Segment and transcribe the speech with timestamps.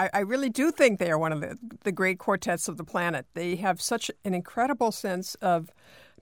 [0.00, 2.84] I, I, really do think they are one of the, the great quartets of the
[2.84, 3.26] planet.
[3.34, 5.70] They have such an incredible sense of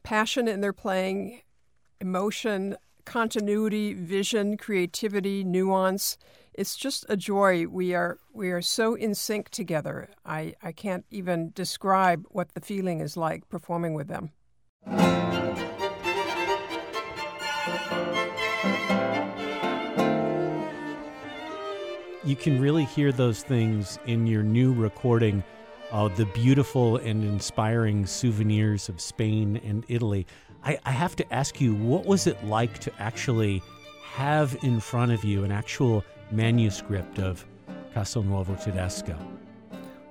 [0.03, 1.43] passion in their playing,
[2.01, 6.19] emotion, continuity, vision, creativity, nuance.
[6.55, 7.69] It's just a joy.
[7.69, 10.09] We are we are so in sync together.
[10.27, 14.33] I, I can't even describe what the feeling is like performing with them.
[22.29, 25.43] You can really hear those things in your new recording,
[25.91, 30.27] uh, the beautiful and inspiring souvenirs of Spain and Italy.
[30.63, 33.63] I, I have to ask you, what was it like to actually
[34.13, 37.47] have in front of you an actual manuscript of
[37.95, 39.17] Castelnuovo Tedesco?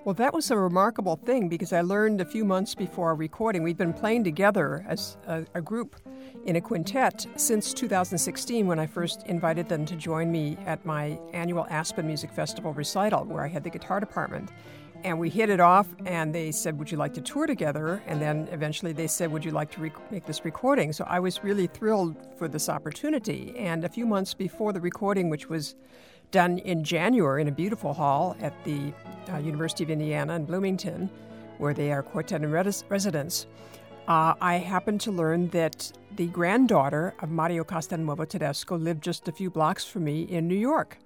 [0.07, 3.61] Well, that was a remarkable thing because I learned a few months before our recording.
[3.61, 5.97] We've been playing together as a, a, group
[6.45, 11.19] in a quintet since 2016 when I first invited them to join me at my
[11.33, 14.49] annual Aspen Music Festival recital where I had the guitar department.
[15.03, 18.01] And we hit it off, and they said, Would you like to tour together?
[18.07, 20.93] And then eventually they said, Would you like to rec- make this recording?
[20.93, 23.53] So I was really thrilled for this opportunity.
[23.57, 25.75] And a few months before the recording, which was
[26.31, 28.93] done in January in a beautiful hall at the
[29.31, 31.09] uh, University of Indiana in Bloomington,
[31.57, 33.47] where they are quartet in res- residence.
[34.07, 39.31] Uh, I happened to learn that the granddaughter of Mario Castelnuovo Tedesco lived just a
[39.31, 40.97] few blocks from me in New York.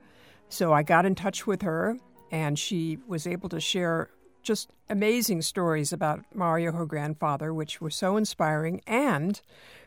[0.50, 1.98] So I got in touch with her,
[2.32, 4.10] and she was able to share
[4.42, 9.42] just amazing stories about Mario, her grandfather, which were so inspiring, and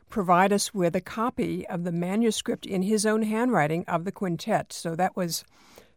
[0.08, 4.72] provide us with a copy of the manuscript in his own handwriting of the quintet.
[4.72, 5.44] So that was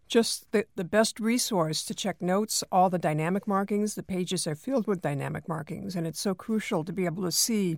[0.08, 3.96] just the, the best resource to check notes, all the dynamic markings.
[3.96, 7.32] The pages are filled with dynamic markings, and it's so crucial to be able to
[7.32, 7.78] see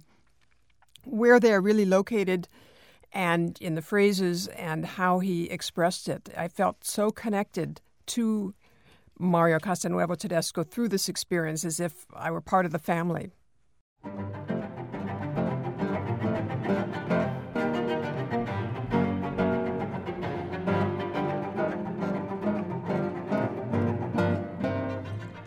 [1.03, 2.47] where they're really located
[3.11, 6.30] and in the phrases and how he expressed it.
[6.38, 8.53] I felt so connected to
[9.20, 13.31] Mario Castelnuovo Tedesco through this experience as if I were part of the family.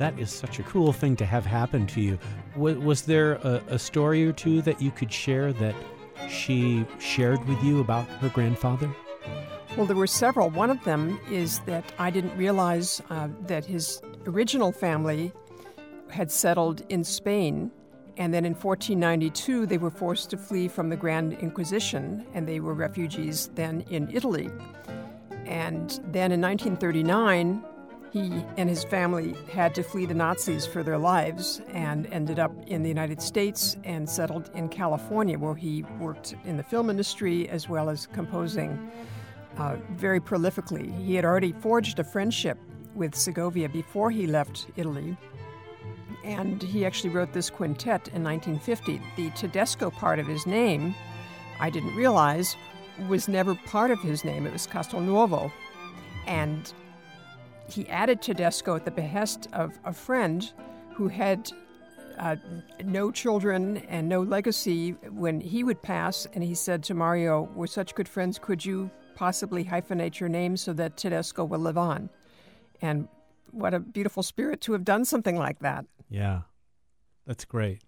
[0.03, 2.19] that is such a cool thing to have happen to you.
[2.57, 5.77] Was, was there a, a story or two that you could share that
[6.29, 8.93] she shared with you about her grandfather?
[9.77, 10.51] Well, there were several.
[10.51, 15.33] One of them is that I didn't realize uh, that his original family
[16.11, 17.71] had settled in Spain,
[18.19, 22.61] and then in 1492 they were forced to flee from the Grand Inquisition, and they
[22.61, 24.51] were refugees then in Italy.
[25.47, 27.65] And then in 1939,
[28.13, 32.53] he and his family had to flee the Nazis for their lives and ended up
[32.67, 37.49] in the United States and settled in California, where he worked in the film industry
[37.49, 38.93] as well as composing
[39.59, 40.95] uh, very prolifically.
[41.05, 42.59] He had already forged a friendship
[42.95, 45.17] with Segovia before he left Italy.
[46.25, 49.01] And he actually wrote this quintet in 1950.
[49.17, 50.95] The Tedesco part of his name,
[51.59, 52.57] I didn't realize,
[53.09, 54.47] was never part of his name.
[54.47, 55.51] It was Castelnuovo.
[56.27, 56.73] And
[57.69, 60.53] he added Tedesco at the behest of a friend
[60.95, 61.51] who had
[62.19, 62.37] uh,
[62.85, 66.27] no children and no legacy when he would pass.
[66.35, 70.57] And he said to Mario, We're such good friends, could you possibly hyphenate your name
[70.57, 72.11] so that Tedesco will live on?
[72.81, 73.09] And
[73.51, 75.85] what a beautiful spirit to have done something like that.
[76.09, 76.43] Yeah,
[77.27, 77.83] that's great.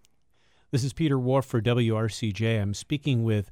[0.71, 2.61] This is Peter Whorf for WRCJ.
[2.61, 3.51] I'm speaking with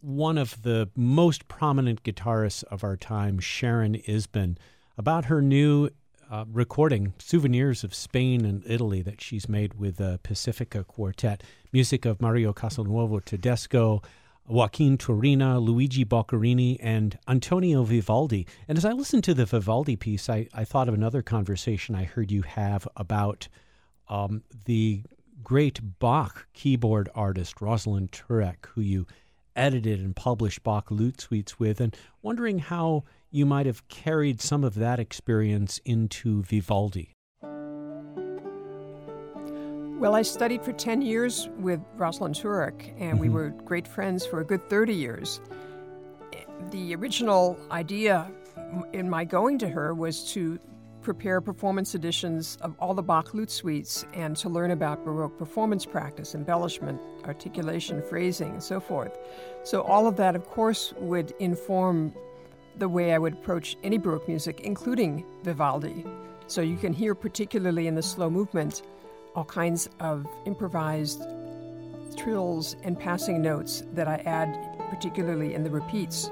[0.00, 4.56] one of the most prominent guitarists of our time, Sharon Isbin
[4.96, 5.90] about her new
[6.30, 11.42] uh, recording, Souvenirs of Spain and Italy, that she's made with the Pacifica Quartet.
[11.72, 14.02] Music of Mario Castelnuovo Tedesco,
[14.48, 18.46] Joaquin Turina, Luigi Boccherini, and Antonio Vivaldi.
[18.66, 22.04] And as I listened to the Vivaldi piece, I, I thought of another conversation I
[22.04, 23.48] heard you have about
[24.08, 25.02] um, the
[25.42, 29.06] great Bach keyboard artist, Rosalyn Tureck, who you
[29.54, 34.64] edited and published Bach lute suites with, and wondering how you might have carried some
[34.64, 37.17] of that experience into Vivaldi.
[39.98, 43.18] Well, I studied for 10 years with Rosalyn Tureck, and mm-hmm.
[43.18, 45.40] we were great friends for a good 30 years.
[46.70, 48.30] The original idea
[48.92, 50.60] in my going to her was to
[51.02, 55.84] prepare performance editions of all the Bach lute suites and to learn about Baroque performance
[55.84, 59.18] practice, embellishment, articulation, phrasing, and so forth.
[59.64, 62.14] So, all of that, of course, would inform
[62.76, 66.04] the way I would approach any Baroque music, including Vivaldi.
[66.46, 68.82] So you can hear, particularly in the slow movement,
[69.38, 71.22] all kinds of improvised
[72.16, 76.28] trills and passing notes that I add, particularly in the repeats.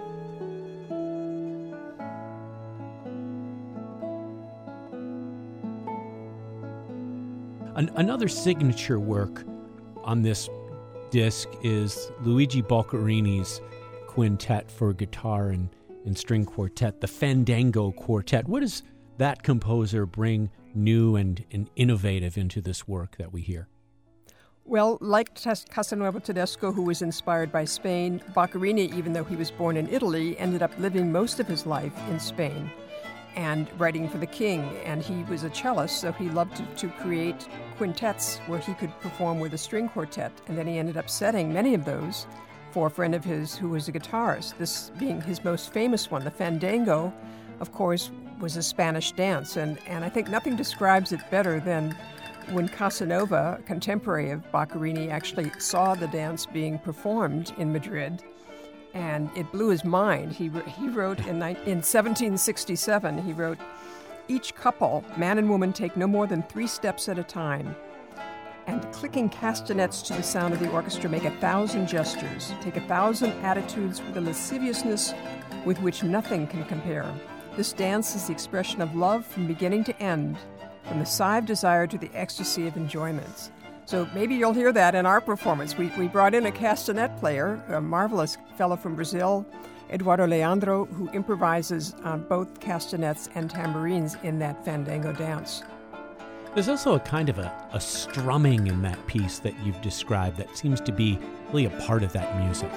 [7.76, 9.44] An- another signature work
[10.02, 10.48] on this
[11.10, 13.60] disc is Luigi Boccherini's
[14.08, 15.68] quintet for guitar and,
[16.04, 18.48] and string quartet, the Fandango Quartet.
[18.48, 18.82] What does
[19.18, 23.68] that composer bring new and, and innovative into this work that we hear?
[24.64, 29.76] Well, like Castelnuovo Tedesco, who was inspired by Spain, Boccherini, even though he was born
[29.76, 32.70] in Italy, ended up living most of his life in Spain
[33.36, 34.62] and writing for the king.
[34.84, 37.46] And he was a cellist, so he loved to, to, create
[37.76, 40.32] quintets where he could perform with a string quartet.
[40.48, 42.26] And then he ended up setting many of those
[42.72, 46.24] for a friend of his who was a guitarist, this being his most famous one.
[46.24, 47.12] The Fandango,
[47.60, 48.10] of course,
[48.40, 49.56] was a Spanish dance.
[49.56, 51.96] And, and I think nothing describes it better than
[52.50, 58.22] when Casanova, contemporary of Boccherini, actually saw the dance being performed in Madrid
[58.96, 60.32] and it blew his mind.
[60.32, 63.58] He, he wrote in, in 1767, he wrote,
[64.26, 67.76] Each couple, man and woman, take no more than three steps at a time.
[68.66, 72.80] And clicking castanets to the sound of the orchestra make a thousand gestures, take a
[72.88, 75.12] thousand attitudes with a lasciviousness
[75.66, 77.12] with which nothing can compare.
[77.56, 80.36] This dance is the expression of love from beginning to end,
[80.86, 83.50] from the sigh of desire to the ecstasy of enjoyment.
[83.86, 85.78] So maybe you'll hear that in our performance.
[85.78, 89.46] We, we brought in a castanet player, a marvelous fellow from Brazil,
[89.90, 95.62] Eduardo Leandro, who improvises on both castanets and tambourines in that fandango dance.
[96.52, 100.58] There's also a kind of a, a strumming in that piece that you've described that
[100.58, 101.18] seems to be
[101.48, 102.70] really a part of that music.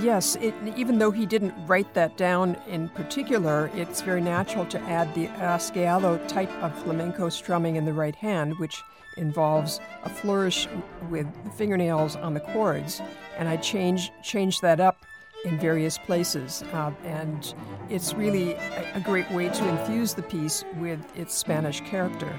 [0.00, 4.80] Yes, it, even though he didn't write that down in particular, it's very natural to
[4.82, 8.82] add the rasgueado type of flamenco strumming in the right hand, which
[9.16, 10.68] involves a flourish
[11.08, 13.00] with the fingernails on the chords,
[13.38, 14.98] and I change change that up
[15.44, 17.54] in various places, uh, and
[17.88, 22.38] it's really a, a great way to infuse the piece with its Spanish character.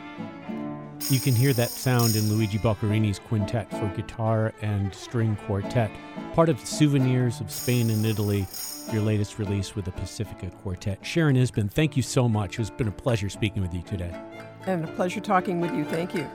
[1.09, 5.89] You can hear that sound in Luigi Boccherini's quintet for guitar and string quartet,
[6.33, 8.45] part of Souvenirs of Spain and Italy,
[8.91, 11.05] your latest release with the Pacifica Quartet.
[11.05, 12.59] Sharon Isbin, thank you so much.
[12.59, 14.13] It's been a pleasure speaking with you today.
[14.65, 15.85] And a pleasure talking with you.
[15.85, 16.27] Thank you.